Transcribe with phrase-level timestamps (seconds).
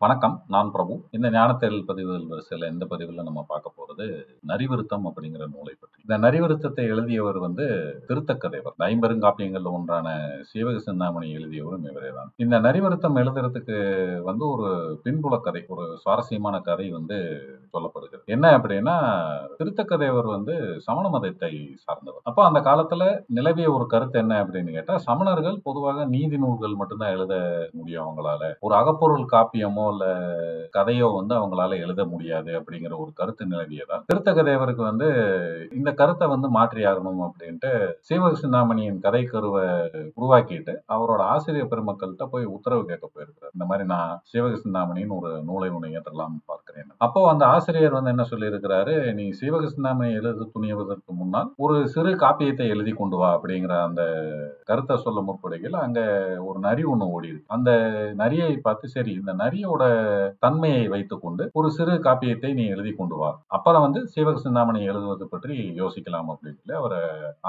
[0.00, 0.94] வணக்கம் நான் பிரபு.
[1.16, 4.06] இந்த ஞானத்தேடல் பதிவுகள் வரிசையில் இந்த பதிவில் நம்ம பார்க்க போறது?
[4.50, 5.96] நரிவருத்தம் அப்படிங்கிற நூலை பற்றி.
[6.04, 7.64] இந்த நரிவருத்தத்தை எழுதியவர் வந்து
[8.08, 8.74] திருத்தக்கதேவர்.
[8.76, 10.08] இந்த ஐம்பெருங்காப்பியங்கள்ல ஒன்றான
[10.50, 13.78] சீவக சிந்தாமணி எழுதியவரும் இவரே தான் இந்த நரிவருத்தம் எழுதுறதுக்கு
[14.28, 14.68] வந்து ஒரு
[15.06, 17.18] பின்புல கதை ஒரு சுவாரஸ்யமான கதை வந்து
[17.74, 18.22] சொல்லப்படுகிறது.
[18.36, 18.96] என்ன அப்படின்னா
[19.60, 20.56] திருத்தக்கதேவர் வந்து
[20.88, 21.52] சமண மதத்தை
[21.86, 22.22] சார்ந்தவர்.
[22.22, 23.08] அப்போ அந்த காலத்துல
[23.38, 27.34] நிலவிய ஒரு கருத்து என்ன அப்படின்னு கேட்டா சமணர்கள் பொதுவாக நீதி நூல்கள் மட்டும்தான் எழுத
[27.72, 28.52] முடியும் அவங்களால.
[28.60, 30.04] ஒரு அகப்பொருள் காப்பியமோ இல்ல
[30.76, 35.08] கதையோ வந்து அவங்களால எழுத முடியாது அப்படிங்கிற ஒரு கருத்து நிலவியதா திருத்தக தேவருக்கு வந்து
[35.72, 37.70] இந்த கருத்தை வந்து மாற்றி ஆகணும் அப்படின்ட்டு
[38.08, 39.64] சீவக சிந்தாமணியின் கதை கருவை
[40.18, 43.54] உருவாக்கிட்டு அவரோட ஆசிரியர் பெருமக்கள்கிட்ட போய் உத்தரவு கேட்க போயிருக்கிறார்.
[43.56, 46.90] இந்த மாதிரி நான் சீவக சிந்தாமணின்னு ஒரு நூலை ஒன்று ஏற்றலாம் பார்க்கிறேன்.
[47.06, 48.94] அப்போ அந்த ஆசிரியர் வந்து என்ன சொல்லியிருக்கிறாரு?
[49.18, 54.02] நீ சீவக சிந்தாமணி எழுத துணியவதற்கு முன்னால் ஒரு சிறு காப்பியத்தை எழுதி கொண்டு வா அப்படிங்கிற அந்த
[54.70, 56.00] கருத்தை சொல்ல முற்படுகையில் அங்க
[56.48, 57.70] ஒரு நரி ஒண்ணு ஓடி இருக்கு அந்த
[58.14, 59.75] நரியை பார்த்து சரி இந்த நரியோட
[60.44, 63.30] தன்மையை வைத்துக்கொண்டு ஒரு சிறு காப்பியத்தை நீ எழுதி கொண்டு வா.
[63.56, 66.98] அப்புறம் வந்து சீவக சிந்தாமணி எழுதுவது பற்றி யோசிக்கலாம் அப்படின்னு சொல்லி அவர்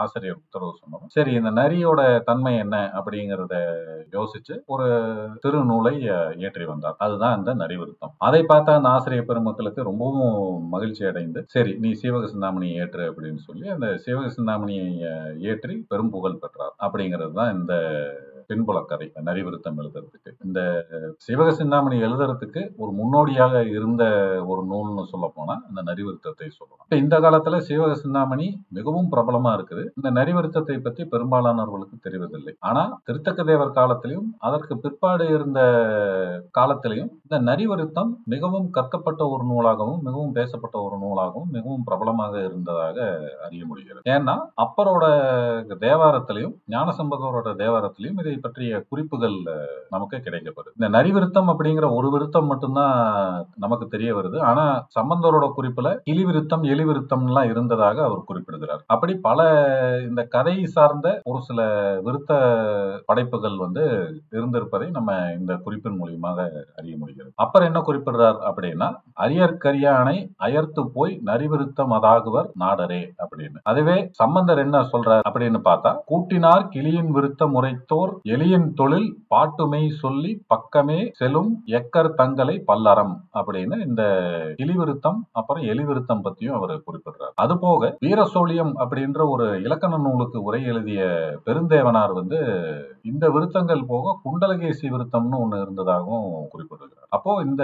[0.03, 3.55] ஆசிரியர் உத்தரவு சொன்னோம் சரி இந்த நரியோட தன்மை என்ன அப்படிங்கிறத
[4.17, 4.87] யோசிச்சு ஒரு
[5.43, 5.93] திருநூலை நூலை
[6.41, 6.97] இயற்றி வந்தார்.
[7.05, 8.13] அதுதான் இந்த நரிவிருத்தம்.
[8.27, 10.31] அதை பார்த்த அந்த ஆசிரியர் பெருமக்களுக்கு ரொம்பவும்
[10.75, 14.87] மகிழ்ச்சி அடைந்து சரி நீ சீவக சிந்தாமணியை ஏற்று அப்படின்னு சொல்லி அந்த சீவக சிந்தாமணியை
[15.51, 16.75] ஏற்றி பெரும் புகழ் பெற்றார்.
[16.85, 17.73] அப்படிங்கிறது தான் இந்த
[18.49, 20.31] பின்புல கதை நரிவிருத்தம் எழுதுறதுக்கு.
[20.45, 20.59] இந்த
[21.25, 24.03] சிவக சிந்தாமணி எழுதுறதுக்கு ஒரு முன்னோடியாக இருந்த
[24.51, 26.85] ஒரு நூல்னு சொல்ல போனா இந்த நரிவிருத்தத்தை சொல்லலாம்.
[27.03, 29.83] இந்த காலத்துல சிவக சிந்தாமணி மிகவும் பிரபலமா இருக்குது.
[29.97, 32.53] இந்த நரிவிருத்தத்தை பத்தி பெரும்பாலானவர்களுக்கு தெரிவதில்லை.
[32.69, 35.59] ஆனா திருத்தக்க தேவர் காலத்திலையும் அதற்கு பிற்பாடு இருந்த
[36.59, 42.97] காலத்திலையும் இந்த நரிவருத்தம் மிகவும் கற்கப்பட்ட ஒரு நூலாகவும் மிகவும் பேசப்பட்ட ஒரு நூலாகவும் மிகவும் பிரபலமாக இருந்ததாக
[43.45, 44.05] அறிய முடிகிறது.
[44.15, 45.05] ஏன்னா அப்பரோட
[45.85, 49.37] தேவாரத்திலையும் ஞானசம்பந்தரோட தேவாரத்திலையும் இதை பற்றிய குறிப்புகள்
[49.89, 52.95] நமக்கு கிடைக்கப்படுது இந்த நரிவிருத்தம் அப்படிங்கிற ஒரு விருத்தம் மட்டும்தான்
[53.55, 54.39] நமக்கு தெரிய வருது.
[54.49, 54.65] ஆனா
[54.99, 58.83] சம்பந்தரோட குறிப்புல கிளி விருத்தம் எலி விருத்தம்லாம் இருந்ததாக அவர் குறிப்பிடுகிறார்.
[58.87, 59.39] அப்படி பல
[60.09, 61.59] இந்த கதை சார்ந்த ஒரு சில
[62.05, 62.31] விருத்த
[63.05, 63.83] படைப்புகள் வந்து
[64.31, 66.37] இருந்திருப்பதை நம்ம இந்த குறிப்பின் மூலியமாக
[66.75, 67.31] அறிய முடிகிறது.
[67.35, 68.89] அப்புறம் என்ன குறிப்பிடுறார் அப்படின்னா
[69.25, 73.59] அரியற்கரியானை அயர்த்து போய் நரிவிருத்தம் அதாகுவர் நாடரே அப்படின்னு.
[73.63, 80.97] அதுவே சம்பந்தர் என்ன சொல்றார் அப்படின்னு பார்த்தா கூட்டினார் கிளியின் விருத்த முறைத்தோர் எளியின் தொழில் பாட்டுமை சொல்லி பக்கமே
[81.19, 84.03] செலும் எக்கர் தங்களை பல்லறம் அப்படின்னு இந்த
[84.57, 84.75] கிளி
[85.31, 87.33] அப்புறம் எலிவிருத்தம் பத்தியும் அவர் குறிப்பிடுறார்.
[87.35, 91.01] அது போக வீரசோழியம் அப்படின்ற ஒரு இலக்கண நூலுக்கு உரை எழுதிய
[91.45, 92.39] பெருந்தேவனார் வந்து
[93.03, 97.63] இந்த விருத்தங்கள் போக குண்டலகேசி விருத்தம்னு ஒண்ணு இருந்ததாகவும் குறிப்பிடுறது அப்போ இந்த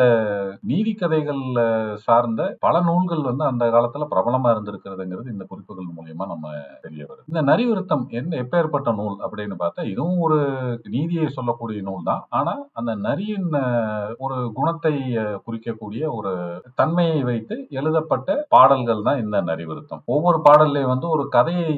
[0.70, 1.62] நீதி கதைகள்ல
[2.06, 6.46] சார்ந்த பல நூல்கள் வந்து அந்த காலத்துல பிரபலமா இருந்திருக்கிறதுங்கிறது இந்த குறிப்புகள் மூலியமா நம்ம
[6.86, 7.28] தெரிய வருது.
[7.32, 10.38] இந்த நரிவிருத்தம் என்ன எப்பேற்பட்ட நூல் அப்படின்னு பார்த்தா இதுவும் ஒரு
[10.96, 12.22] நீதியை சொல்லக்கூடிய நூல் தான்.
[12.40, 13.50] ஆனா அந்த நரியின்
[14.26, 14.94] ஒரு குணத்தை
[15.48, 16.34] குறிக்கக்கூடிய ஒரு
[16.82, 20.04] தன்மையை வைத்து எழுதப்பட்ட பாடல்கள் தான் இந்த நரிவிருத்தம்.
[20.16, 21.72] ஒவ்வொரு பாடல்லையும் வந்து ஒரு கதையை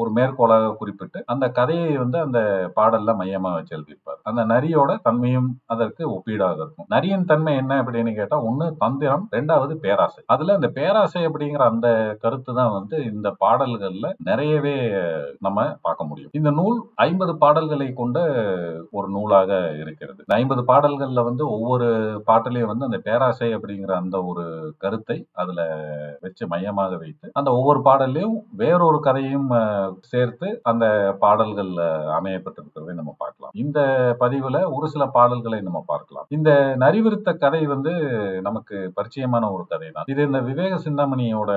[0.00, 2.40] ஒரு மேற்கோளாக குறிப்பிட்டு அந்த கதையை வந்து அந்த
[2.78, 4.20] பாடல்ல மையமா வச்சு எழுதியிருப்பார்.
[4.30, 10.20] அந்த நரியோட தன்மையும் அதற்கு ஒப்பீடாகிறது இருக்கும் நரியின் தன்மை என்ன அப்படின்னு கேட்டா ஒண்ணு தந்திரம் ரெண்டாவது பேராசை.
[10.32, 11.88] அதுல இந்த பேராசை அப்படிங்கிற அந்த
[12.22, 14.76] கருத்து தான் வந்து இந்த பாடல்கள்ல நிறையவே
[15.46, 16.32] நம்ம பார்க்க முடியும்.
[16.38, 18.18] இந்த நூல் ஐம்பது பாடல்களை கொண்ட
[18.98, 19.50] ஒரு நூலாக
[19.82, 20.20] இருக்கிறது.
[20.24, 21.88] இந்த ஐம்பது பாடல்கள்ல வந்து ஒவ்வொரு
[22.30, 24.46] பாட்டிலையும் வந்து அந்த பேராசை அப்படிங்கிற அந்த ஒரு
[24.84, 25.60] கருத்தை அதுல
[26.24, 29.50] வச்சு மையமாக வைத்து அந்த ஒவ்வொரு பாடல்லையும் வேறொரு கதையும்
[30.12, 30.84] சேர்த்து அந்த
[31.24, 31.72] பாடல்கள்
[32.18, 33.52] அமையப்பட்டிருக்கிறதை நம்ம பார்க்கலாம்.
[33.64, 33.80] இந்த
[34.22, 36.26] பதிவுல ஒரு சில பாடல்களை நம்ம பார்க்கலாம்.
[36.36, 36.50] இந்த
[36.82, 37.92] நரிவிருத்த கதை வந்து
[38.46, 41.50] நமக்கு பரிச்சயமான ஒரு கதை தான் இது இந்த விவேக சிந்தாமணியோட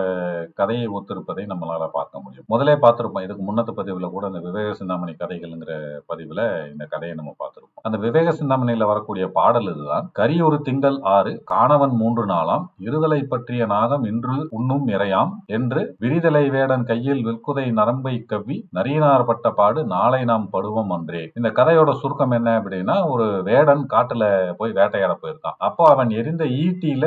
[0.60, 2.48] கதையை ஒத்திருப்பதை நம்மளால பார்க்க முடியும்.
[2.54, 5.74] முதலே பார்த்திருப்போம் இதுக்கு முன்னத்து பதிவுல கூட இந்த விவேக சிந்தாமணி கதைகள்ங்கிற
[6.12, 6.42] பதிவுல
[6.72, 7.86] இந்த கதையை நம்ம பார்த்திருப்போம்.
[7.88, 10.08] அந்த விவேக சிந்தாமணியில வரக்கூடிய பாடல் இதுதான்.
[10.20, 16.46] கரி ஒரு திங்கள் ஆறு காணவன் மூன்று நாளாம் இருதலை பற்றிய நாகம் இன்று உண்ணும் இறையாம் என்று விரிதலை
[16.56, 21.24] வேடன் கையில் விற்குதை நரம்பை கவ்வி நரியனார் பட்ட பாடு நாளை நாம் படுவோம் அன்றே.
[21.40, 24.24] இந்த கதையோட சுருக்கம் என்ன அப்படின்னா ஒரு வேடன் காட்டுல
[24.60, 25.58] போய் வேட்டை வேட்டையாட போயிருக்கான்.
[25.68, 27.06] அப்போ அவன் எரிந்த ஈட்டியில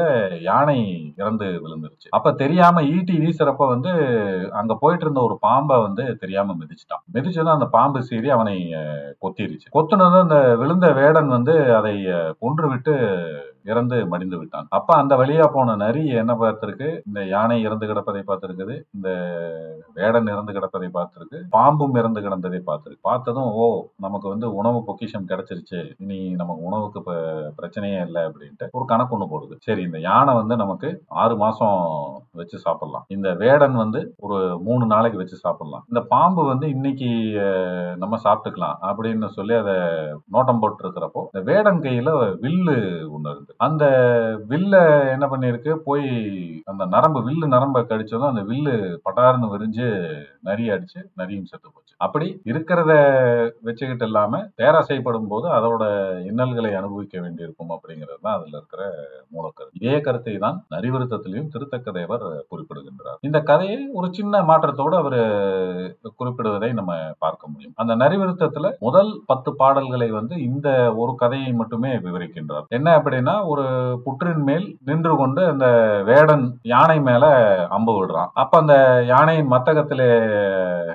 [0.48, 0.78] யானை
[1.16, 2.08] இறந்து விழுந்துருச்சு.
[2.10, 3.92] அப்ப தெரியாம ஈட்டி வீசுறப்ப வந்து
[4.52, 7.04] அங்க போயிட்டு இருந்த ஒரு பாம்பை வந்து தெரியாம மிதிச்சுட்டான்.
[7.14, 8.56] மிதிச்சதும் அந்த பாம்பு சீறி அவனை
[9.24, 9.68] கொத்திருச்சு.
[9.76, 11.96] கொத்துனதும் அந்த விழுந்த வேடன் வந்து அதை
[12.38, 12.94] கொன்று விட்டு
[13.72, 14.66] இறந்து மடிந்து விட்டான்.
[14.78, 16.88] அப்ப அந்த வழியா போன நரி என்ன பார்த்திருக்கு?
[17.08, 18.74] இந்த யானை இறந்து கிடப்பதை பார்த்திருக்குது.
[18.96, 19.08] இந்த
[19.98, 21.38] வேடன் இறந்து கிடப்பதை பார்த்திருக்கு.
[21.56, 23.02] பாம்பும் இறந்து கிடந்ததை பார்த்திருக்கு.
[23.10, 23.66] பார்த்ததும் ஓ
[24.06, 25.80] நமக்கு வந்து உணவு பொக்கிஷம் கிடைச்சிருச்சு.
[26.04, 27.00] இனி நமக்கு உணவுக்கு
[27.58, 29.56] பிரச்சனையே இல்லை அப்படின்ட்டு ஒரு கணக்கு ஒண்ணு போடுது.
[29.66, 30.90] சரி இந்த யானை வந்து நமக்கு
[31.22, 31.78] ஆறு மாசம்
[32.40, 33.06] வச்சு சாப்பிடலாம்.
[33.16, 35.84] இந்த வேடன் வந்து ஒரு மூணு நாளைக்கு வச்சு சாப்பிடலாம்.
[35.90, 37.10] இந்த பாம்பு வந்து இன்னைக்கு
[38.02, 39.76] நம்ம சாப்பிட்டுக்கலாம் அப்படின்னு சொல்லி அதை
[40.34, 42.10] நோட்டம் போட்டு இருக்கிறப்போ இந்த வேடன் கையில
[42.44, 42.76] வில்லு
[43.14, 43.84] ஒண்ணு இருந்து அந்த
[44.50, 44.74] வில்ல
[45.14, 46.08] என்ன பண்ணிருக்கு போய்
[46.70, 48.74] அந்த நரம்பு வில்லு நரம்ப கடிச்சதும் அந்த வில்லு
[49.06, 49.88] பட்டார்னு விரிஞ்சு
[50.48, 51.92] நரி அடிச்சு நரியும் செத்து போச்சு.
[52.00, 52.92] அப்படி இருக்கிறத
[53.66, 55.84] வச்சுக்கிட்டு இல்லாம பேராசைப்படும் போது அதோட
[56.30, 58.82] இன்னல்களை அனுபவிக்க வேண்டியிருக்கும் அப்படிங்கிறது தான் அதுல இருக்கிற
[59.34, 63.18] மூலக்கரு இதே கருத்தை தான் நரிவிருத்தத்திலையும் திருத்தக்கதேவர் குறிப்பிடுகின்றார்.
[63.20, 65.18] இந்த கதையை ஒரு சின்ன மாற்றத்தோடு அவர்
[66.20, 67.74] குறிப்பிடுவதை நம்ம பார்க்க முடியும்.
[67.76, 70.68] அந்த நரிவிருத்தத்துல முதல் பத்து பாடல்களை வந்து இந்த
[71.02, 72.68] ஒரு கதையை மட்டுமே விவரிக்கின்றார்.
[72.68, 73.64] என்ன அப்படின்னா ஒரு
[74.04, 75.66] புற்றின் மேல் நின்று கொண்டு அந்த
[76.08, 77.24] வேடன் யானை மேல
[77.76, 78.30] அம்பு விடுறான்.
[78.42, 78.74] அப்ப அந்த
[79.12, 80.08] யானையின் மத்தகத்திலே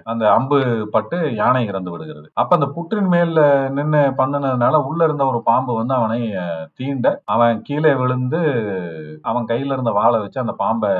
[0.03, 0.59] அந்த அம்பு
[0.91, 2.27] பட்டு யானை இறந்து விடுகிறது.
[2.33, 3.45] அப்ப அந்த புற்றின் மேல
[3.77, 6.19] நின்று பண்ணினதுனால உள்ள இருந்த ஒரு பாம்பு வந்து அவனை
[6.79, 8.41] தீண்ட அவன் கீழே விழுந்து
[9.21, 10.91] அவன் கையில இருந்த வாளை வச்சு அந்த பாம்பை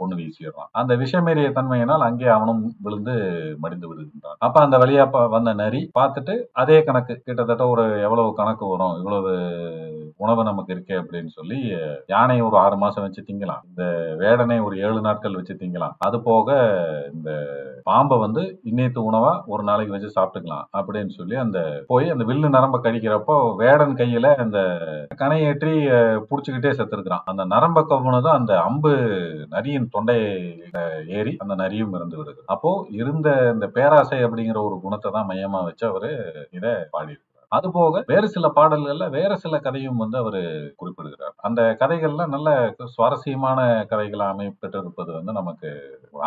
[0.00, 0.70] கொண்டு வீசிடுறான்.
[0.72, 3.14] அந்த விஷமேறிய தன்மையினால் அங்கே அவனும் விழுந்து
[3.62, 4.38] மடிந்து விடுகின்றான்.
[4.38, 5.06] அப்ப அந்த வழியா
[5.36, 7.14] வந்த நரி பார்த்துட்டு அதே கணக்கு.
[7.24, 8.96] கிட்டத்தட்ட ஒரு எவ்வளவு கணக்கு வரும்?
[9.00, 9.32] இவ்வளவு
[10.16, 10.89] உணவு நமக்கு இருக்கு.
[10.98, 11.58] அப்படின்னு சொல்லி
[12.12, 13.62] யானை ஒரு ஆறு மாசம் வச்சு திங்கலாம்.
[13.70, 13.84] இந்த
[14.22, 15.94] வேடனை ஒரு ஏழு நாட்கள் வச்சு திங்கலாம்.
[16.06, 16.48] அது போக
[17.14, 17.30] இந்த
[17.88, 21.58] பாம்பை வந்து இன்னைத்து உணவா ஒரு நாளைக்கு வச்சு சாப்பிட்டுக்கலாம் அப்படின்னு சொல்லி அந்த
[21.90, 24.58] போய் அந்த வில்லு நரம்ப கடிக்கிறப்போ வேடன் கையில அந்த
[25.22, 25.72] கனையேற்றி
[26.30, 27.24] புடிச்சுக்கிட்டே செத்துருக்கிறான்.
[27.32, 28.92] அந்த நரம்ப கவுனதும் அந்த அம்பு
[29.54, 30.18] நரியின் தொண்டை
[31.18, 32.40] ஏறி அந்த நரியும் இருந்து விடுது.
[32.54, 36.12] அப்போ இருந்த இந்த பேராசை அப்படிங்கிற ஒரு குணத்தை தான் மையமா வச்சு அவரு
[36.58, 40.38] இதை பாடியிருக்கிறார் அது போக வேறு சில பாடல்கள்ல வேற சில கதையும் வந்து அவர்
[40.80, 41.34] குறிப்பிடுகிறார்.
[41.46, 42.48] அந்த கதைகள்ல நல்ல
[42.94, 43.60] சுவாரஸ்யமான
[43.92, 45.70] கதைகளா அமைப்பெற்றிருப்பது வந்து நமக்கு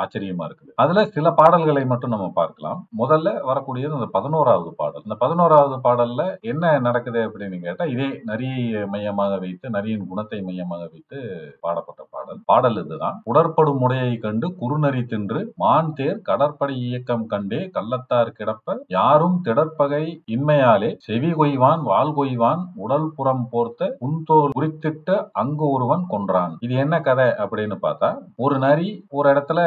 [0.01, 0.71] ஆச்சரியமா இருக்குது.
[0.83, 2.79] அதுல சில பாடல்களை மட்டும் நம்ம பார்க்கலாம்.
[3.01, 5.05] முதல்ல வரக்கூடியது அந்த பதினோராவது பாடல்.
[5.07, 6.23] இந்த பதினோராவது பாடல்ல
[6.53, 11.19] என்ன நடக்குது அப்படின்னு கேட்டா இதே நரியை மையமாக வைத்து நரியின் குணத்தை மையமாக வைத்து
[11.65, 12.01] பாடப்பட்ட
[12.49, 13.17] பாடல் இதுதான்.
[13.31, 20.03] உடற்படும் முறையை கண்டு குறுநரி தின்று மான் தேர் கடற்படை இயக்கம் கண்டே கள்ளத்தார் கிடப்ப யாரும் திடற்பகை
[20.35, 26.53] இன்மையாலே செவி கொய்வான் வால் கொய்வான் உடல் புறம் போர்த்த உன்தோல் குறித்திட்டு அங்கு ஒருவன் கொன்றான்.
[26.65, 28.09] இது என்ன கதை அப்படின்னு பார்த்தா
[28.45, 29.59] ஒரு நரி ஒரு இடத்துல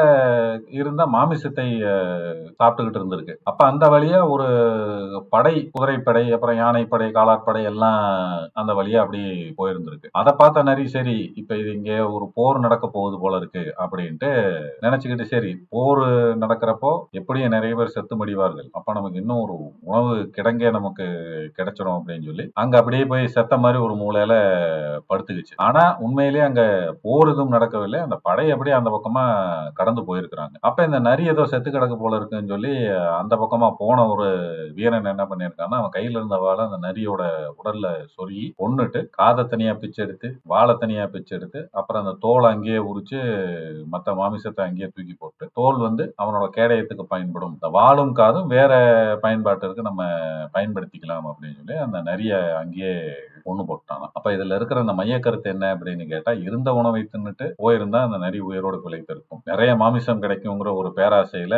[0.80, 1.66] இருந்த மாமிசத்தை
[2.58, 3.34] சாப்பிட்டுக்கிட்டு இருந்திருக்கு.
[3.50, 4.48] அப்ப அந்த வழியா ஒரு
[5.34, 8.00] படை குதிரைப்படை அப்புறம் யானைப்படை காலாட்படை எல்லாம்
[8.60, 9.22] அந்த வழியா அப்படி
[9.60, 10.10] போயிருந்திருக்கு.
[10.20, 14.30] அதை பார்த்த நரி சரி இப்ப இது இங்கே ஒரு போர் நடக்க போகுது போல இருக்கு அப்படின்ட்டு
[14.84, 16.02] நினைச்சுக்கிட்டு சரி போர்
[16.42, 18.68] நடக்கிறப்போ எப்படியும் நிறைய பேர் செத்து மடிவார்கள்.
[18.78, 19.54] அப்ப நமக்கு இன்னும் ஒரு
[19.88, 21.06] உணவு கிடங்கே நமக்கு
[21.58, 24.34] கிடைச்சிடும் அப்படின்னு சொல்லி அங்க அப்படியே போய் செத்த மாதிரி ஒரு மூலையில
[25.10, 25.54] படுத்துக்கிச்சு.
[25.66, 26.62] ஆனா உண்மையிலேயே அங்க
[27.04, 28.00] போர் எதுவும் நடக்கவில்லை.
[28.06, 29.24] அந்த படை அப்படியே அந்த பக்கமா
[29.80, 30.54] கடந்து போயிருக்கிறாங்க.
[30.68, 32.72] அப்ப இந்த நரி ஏதோ செத்து கிடக்கு போல இருக்குன்னு சொல்லி
[33.20, 34.28] அந்த பக்கமா போன ஒரு
[34.78, 37.22] வீரன் என்ன பண்ணியிருக்கான்னா அவன் கையில இருந்த வாழை அந்த நரியோட
[37.60, 42.78] உடல்ல சொருகி கொன்னுட்டு காதை தனியா பிச்சு எடுத்து வாழை தனியா பிச்சு எடுத்து அப்புறம் அந்த தோலை அங்கேயே
[42.90, 43.18] உரிச்சு
[43.86, 47.52] மற்ற மாமிசத்தை அங்கேயே தூக்கி போட்டு தோல் வந்து அவனோட கேடயத்துக்கு பயன்படும்.
[47.52, 48.72] இந்த வாழும் காதும் வேற
[49.22, 50.02] பயன்பாட்டிற்கு நம்ம
[50.54, 52.32] பயன்படுத்திக்கலாம் அப்படின்னு சொல்லி அந்த நிறைய
[52.62, 52.94] அங்கேயே
[53.52, 54.04] ஒண்ணு போட்டாங்க.
[54.16, 58.40] அப்ப இதுல இருக்கிற அந்த மைய கருத்து என்ன அப்படின்னு கேட்டா இருந்த உணவை தின்னுட்டு போயிருந்தா அந்த நரி
[58.48, 61.54] உயிரோடு பிழைத்திருக்கும் நிறைய மாமிசம் கிடைக்குங்கிற ஒரு பேராசையில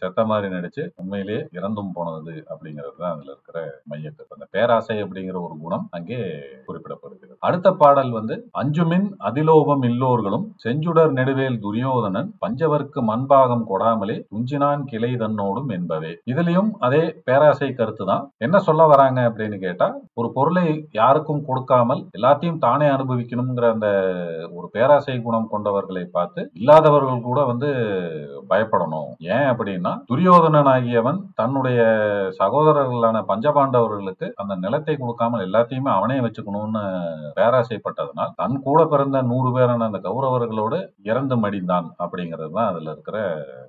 [0.00, 3.58] செத்த மாதிரி நடிச்சு உண்மையிலேயே இறந்தும் போனது அப்படிங்கிறது தான் அதுல இருக்கிற
[3.92, 4.36] மைய கருத்து.
[4.38, 6.20] அந்த பேராசை அப்படிங்கிற ஒரு குணம் அங்கே
[6.68, 7.34] குறிப்பிடப்படுகிறது.
[7.48, 15.70] அடுத்த பாடல் வந்து அஞ்சுமின் அதிலோபம் இல்லோர்களும் செஞ்சுடர் நெடுவேல் துரியோதனன் பஞ்சவர்க்கு மண்பாகம் கொடாமலே துஞ்சினான் கிளை தன்னோடும்
[15.76, 16.12] என்பவே.
[16.32, 18.24] இதுலயும் அதே பேராசை கருத்து தான்.
[18.46, 19.88] என்ன சொல்ல வராங்க அப்படின்னு கேட்டா
[20.20, 20.64] ஒரு பொருளை
[21.00, 23.88] யாருக்கும் கொடுக்காமல் எல்லாத்தையும் தானே அனுபவிக்கணுங்கிற அந்த
[24.52, 27.68] ஒரு பேராசை குணம் கொண்டவர்களை பார்த்து இல்லாதவர்கள் கூட வந்து
[28.50, 29.10] பயப்படணும்.
[29.34, 31.80] ஏன் அப்படின்னா துரியோதனன் ஆகியவன் தன்னுடைய
[32.40, 36.82] சகோதரர்களான பஞ்சபாண்டவர்களுக்கு அந்த நிலத்தை கொடுக்காமல் எல்லாத்தையுமே அவனே வச்சுக்கணும்னு
[37.38, 43.16] பேராசைப்பட்டதனால் தன் கூட பிறந்த நூறு பேரான அந்த கௌரவர்களோடு இறந்து மடிந்தான் அப்படிங்கிறது தான் அதுல இருக்கிற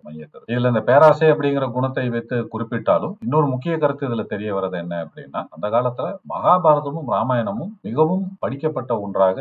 [0.06, 0.52] மையக்கருத்து.
[0.54, 5.42] இதுல இந்த பேராசை அப்படிங்கிற குணத்தை வைத்து குறிப்பிட்டாலும் இன்னொரு முக்கிய கருத்து இதுல தெரிய வர்றது என்ன அப்படின்னா
[5.50, 9.38] அந்த காலத்துல மகாபாரதமும் ராமாயணம் ராமாயணமும் மிகவும் படிக்கப்பட்ட ஒன்றாக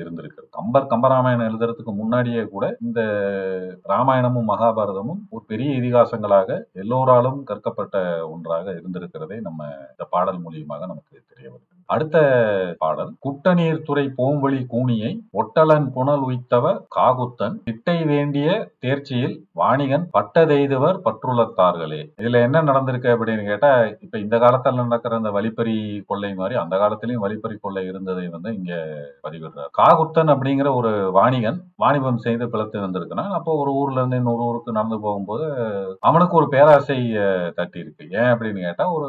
[0.00, 3.00] இருந்திருக்கு கம்பர் கம்பராமாயணம் எழுதுறதுக்கு முன்னாடியே கூட இந்த
[3.84, 7.96] ராமாயணமும் மகாபாரதமும் ஒரு பெரிய இதிகாசங்களாக எல்லோராலும் கற்கப்பட்ட
[8.28, 12.16] ஒன்றாக இருந்திருக்கிறதை நம்ம இந்த பாடல் மூலியமாக நமக்கு தெரிய வருது அடுத்த
[12.82, 13.10] பாடல்.
[13.24, 15.10] குட்டநீர் துறை போம்பொழி கூனியை
[15.40, 17.56] ஒட்டலன் புனல் உய்த்தவ காகுத்தன்.
[17.68, 18.46] திட்டை வேண்டிய
[18.84, 23.70] தேர்ச்சியில் வாணிகன் பட்டதெய்தவர் பற்றுள்ளத்தார்களே இதுல என்ன நடந்திருக்கு அப்படின்னு கேட்டா
[24.04, 25.76] இப்ப இந்த காலத்துல நடக்கிற அந்த வழிப்பறி
[26.10, 28.72] கொள்ளை மாதிரி அந்த காலத்திலயும் வழிப்பறி கொள்ளை இருந்ததை வந்து இங்க
[29.24, 29.70] பதிவிடுறார்.
[29.80, 33.32] காகுத்தன் அப்படிங்கிற ஒரு வாணிகன் வாணிபம் செய்து பிளத்து வந்திருக்கிறான்.
[33.38, 35.46] அப்போ ஒரு ஊர்ல இருந்து இன்னொரு ஊருக்கு நடந்து போகும்போது
[36.08, 36.98] அவனுக்கு ஒரு பேராசை
[37.58, 39.08] தட்டி இருக்கு ஏன் அப்படின்னு கேட்டா ஒரு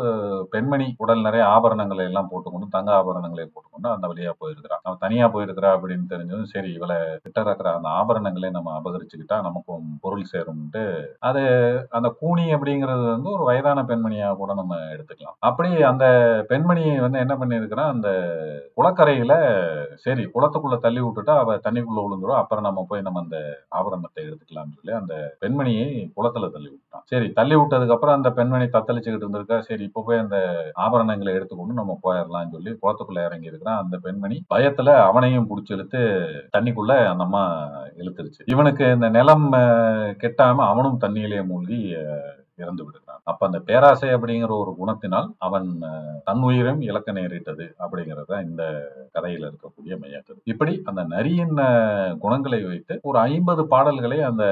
[0.53, 4.81] பெண்மணி உடல் நிறைய ஆபரணங்களை எல்லாம் போட்டுக்கொண்டு மட்டும் தங்க ஆபரணங்களை போட்டுக்கொண்டு அந்த வழியா போயிருக்கிறான்.
[4.85, 10.25] அவன் தனியா போயிருக்கிறா அப்படின்னு தெரிஞ்சதும் சரி இவளை கிட்ட இருக்கிற அந்த ஆபரணங்களை நம்ம அபகரிச்சுக்கிட்டா நமக்கும் பொருள்
[10.33, 10.83] சேரும்ட்டு
[11.29, 11.43] அது
[11.97, 15.37] அந்த கூனி அப்படிங்கிறது வந்து ஒரு வயதான பெண்மணியா கூட நம்ம எடுத்துக்கலாம்.
[15.49, 16.05] அப்படி அந்த
[16.51, 18.09] பெண்மணி வந்து என்ன பண்ணியிருக்கிறான் அந்த
[18.77, 19.33] குளக்கரையில
[20.05, 23.37] சரி குளத்துக்குள்ள தள்ளி விட்டுட்டா அவ தண்ணிக்குள்ள விழுந்துரும் அப்புறம் நம்ம போய் நம்ம அந்த
[23.79, 25.85] ஆபரணத்தை எடுத்துக்கலாம்னு சொல்லி அந்த பெண்மணியை
[26.17, 30.37] குளத்துல தள்ளி விட்டான் சரி தள்ளி விட்டதுக்கு அப்புறம் அந்த பெண்மணி தத்தளிச்சுக்கிட்டு இருந்திருக்கா சரி இப்ப போய் அந்த
[30.85, 36.01] ஆபரணங்களை எடுத்துக்கொண்டு நம்ம போயிடலாம் சொல்லி குளத்துக்குள்ள இறங்கி இருக்கிறான் அந்த பெண்மணி பயத்துல அவனையும் பிடிச்சி இழுத்து
[36.57, 37.43] தண்ணிக்குள்ள அந்த அம்மா
[38.01, 38.43] இழுத்துருச்சு.
[38.45, 39.47] இவனுக்கு இந்த நிலம்
[40.23, 41.79] கெட்டாம அவனும் தண்ணியிலே மூழ்கி
[42.57, 43.21] இறந்து விடுகிறான்.
[43.23, 45.67] அப்ப அந்த பேராசை அப்படிங்கிற ஒரு குணத்தினால் அவன்
[46.27, 48.63] தன் உயிரும் இழக்க நேரிட்டது அப்படிங்கறத தான் இந்த
[49.15, 51.55] கதையில இருக்கக்கூடிய மையக்கரு இப்படி அந்த நரியின்
[52.23, 54.45] குணங்களை வைத்து ஒரு ஐம்பது பாடல்களை அந்த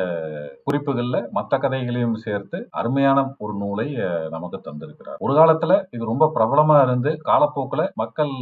[0.67, 3.88] குறிப்புகள்ல மற்ற கதைகளையும் சேர்த்து அருமையான ஒரு நூலை
[4.29, 5.19] நமக்கு தந்திருக்கிறார்.
[5.19, 8.33] ஒரு காலத்துல இது ரொம்ப பிரபலமா இருந்து காலப்போக்கில் மக்கள்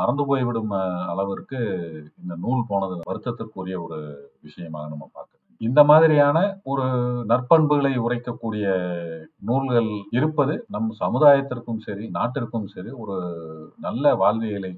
[0.00, 0.72] மறந்து போய்விடும்
[1.12, 1.60] அளவிற்கு
[2.22, 3.98] இந்த நூல் போனது வருத்தத்திற்குரிய ஒரு
[4.40, 5.25] விஷயமாக நம்ம பார்க்கணும்
[5.60, 6.86] இந்த மாதிரியான ஒரு
[7.26, 8.66] நற்பண்புகளை உரைக்கக்கூடிய
[9.44, 13.16] நூல்கள் இருப்பது நம் சமுதாயத்திற்கும் சரி நாட்டிற்கும் சரி ஒரு
[13.78, 14.72] நல்ல வாழ்வியலை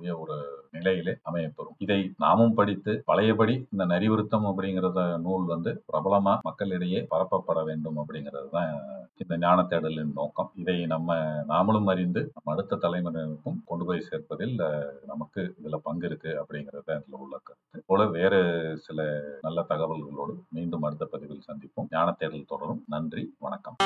[0.00, 0.36] இருக்கக்கூடிய ஒரு
[0.72, 1.76] நிலையிலே அமையப்பெறும்.
[1.78, 8.72] இதை நாமும் படித்து பழையபடி இந்த நரிவிருத்தம் அப்படிங்கிறத நூல் வந்து பிரபலமா மக்களிடையே பரப்பப்பட வேண்டும் அப்படிங்கிறது தான்
[9.16, 10.50] இந்த ஞான தேடலின் நோக்கம்.
[10.54, 11.16] இதை நம்ம
[11.48, 14.56] நாமளும் அறிந்து நம்ம அடுத்த தலைமுறையினருக்கும் கொண்டு போய் சேர்ப்பதில்
[15.06, 17.84] நமக்கு இதுல பங்கு இருக்கு அப்படிங்கிறத இதுல உள்ள கருத்து.
[17.86, 18.40] போல வேறு
[18.86, 18.98] சில
[19.42, 21.90] நல்ல தகவல்களோடு மீண்டும் அடுத்த பதிவில் சந்திப்போம்.
[21.90, 22.84] ஞான தேடல் தொடரும்.
[22.88, 23.24] நன்றி.
[23.38, 23.76] வணக்கம்.